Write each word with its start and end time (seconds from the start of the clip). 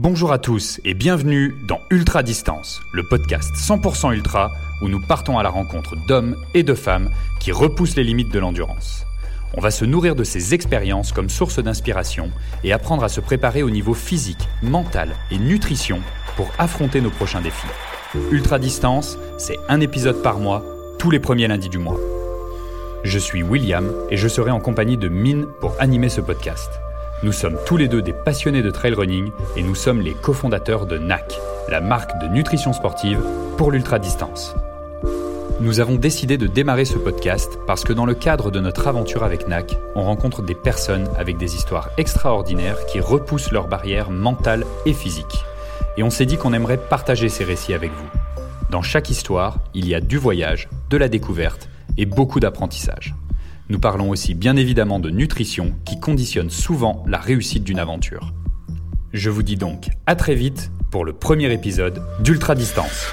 Bonjour 0.00 0.32
à 0.32 0.38
tous 0.38 0.80
et 0.84 0.92
bienvenue 0.92 1.54
dans 1.68 1.78
Ultra 1.88 2.24
Distance, 2.24 2.82
le 2.92 3.04
podcast 3.04 3.54
100% 3.54 4.12
ultra 4.12 4.50
où 4.82 4.88
nous 4.88 4.98
partons 4.98 5.38
à 5.38 5.44
la 5.44 5.50
rencontre 5.50 5.94
d'hommes 6.08 6.34
et 6.52 6.64
de 6.64 6.74
femmes 6.74 7.10
qui 7.38 7.52
repoussent 7.52 7.94
les 7.94 8.02
limites 8.02 8.32
de 8.32 8.40
l'endurance. 8.40 9.06
On 9.56 9.60
va 9.60 9.70
se 9.70 9.84
nourrir 9.84 10.16
de 10.16 10.24
ces 10.24 10.52
expériences 10.52 11.12
comme 11.12 11.28
source 11.28 11.60
d'inspiration 11.60 12.32
et 12.64 12.72
apprendre 12.72 13.04
à 13.04 13.08
se 13.08 13.20
préparer 13.20 13.62
au 13.62 13.70
niveau 13.70 13.94
physique, 13.94 14.48
mental 14.64 15.14
et 15.30 15.38
nutrition 15.38 16.00
pour 16.34 16.50
affronter 16.58 17.00
nos 17.00 17.10
prochains 17.10 17.40
défis. 17.40 17.68
Ultra 18.32 18.58
Distance, 18.58 19.16
c'est 19.38 19.58
un 19.68 19.80
épisode 19.80 20.22
par 20.22 20.40
mois, 20.40 20.64
tous 20.98 21.12
les 21.12 21.20
premiers 21.20 21.46
lundis 21.46 21.68
du 21.68 21.78
mois. 21.78 22.00
Je 23.04 23.18
suis 23.20 23.44
William 23.44 23.92
et 24.10 24.16
je 24.16 24.26
serai 24.26 24.50
en 24.50 24.58
compagnie 24.58 24.96
de 24.96 25.08
Mine 25.08 25.46
pour 25.60 25.76
animer 25.78 26.08
ce 26.08 26.20
podcast. 26.20 26.80
Nous 27.24 27.32
sommes 27.32 27.56
tous 27.64 27.78
les 27.78 27.88
deux 27.88 28.02
des 28.02 28.12
passionnés 28.12 28.60
de 28.60 28.70
trail 28.70 28.92
running 28.92 29.30
et 29.56 29.62
nous 29.62 29.74
sommes 29.74 30.02
les 30.02 30.12
cofondateurs 30.12 30.84
de 30.84 30.98
NAC, 30.98 31.40
la 31.70 31.80
marque 31.80 32.20
de 32.20 32.28
nutrition 32.28 32.74
sportive 32.74 33.24
pour 33.56 33.72
l'ultra-distance. 33.72 34.54
Nous 35.58 35.80
avons 35.80 35.94
décidé 35.94 36.36
de 36.36 36.46
démarrer 36.46 36.84
ce 36.84 36.98
podcast 36.98 37.58
parce 37.66 37.82
que 37.82 37.94
dans 37.94 38.04
le 38.04 38.12
cadre 38.12 38.50
de 38.50 38.60
notre 38.60 38.88
aventure 38.88 39.24
avec 39.24 39.48
NAC, 39.48 39.78
on 39.94 40.02
rencontre 40.02 40.42
des 40.42 40.54
personnes 40.54 41.08
avec 41.16 41.38
des 41.38 41.56
histoires 41.56 41.88
extraordinaires 41.96 42.84
qui 42.92 43.00
repoussent 43.00 43.52
leurs 43.52 43.68
barrières 43.68 44.10
mentales 44.10 44.66
et 44.84 44.92
physiques. 44.92 45.46
Et 45.96 46.02
on 46.02 46.10
s'est 46.10 46.26
dit 46.26 46.36
qu'on 46.36 46.52
aimerait 46.52 46.76
partager 46.76 47.30
ces 47.30 47.44
récits 47.44 47.72
avec 47.72 47.90
vous. 47.90 48.20
Dans 48.68 48.82
chaque 48.82 49.08
histoire, 49.08 49.60
il 49.72 49.88
y 49.88 49.94
a 49.94 50.02
du 50.02 50.18
voyage, 50.18 50.68
de 50.90 50.98
la 50.98 51.08
découverte 51.08 51.70
et 51.96 52.04
beaucoup 52.04 52.38
d'apprentissage. 52.38 53.14
Nous 53.70 53.78
parlons 53.78 54.10
aussi 54.10 54.34
bien 54.34 54.56
évidemment 54.56 55.00
de 55.00 55.08
nutrition 55.08 55.72
qui 55.86 55.98
conditionne 55.98 56.50
souvent 56.50 57.02
la 57.08 57.18
réussite 57.18 57.64
d'une 57.64 57.78
aventure. 57.78 58.34
Je 59.14 59.30
vous 59.30 59.42
dis 59.42 59.56
donc 59.56 59.88
à 60.06 60.16
très 60.16 60.34
vite 60.34 60.70
pour 60.90 61.04
le 61.04 61.14
premier 61.14 61.50
épisode 61.50 62.02
d'Ultra 62.20 62.54
Distance. 62.54 63.06